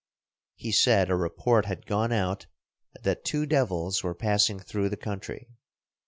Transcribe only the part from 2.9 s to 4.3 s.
that two devils were